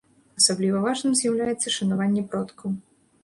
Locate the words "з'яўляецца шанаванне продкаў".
1.19-2.75